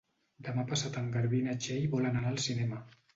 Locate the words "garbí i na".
1.15-1.55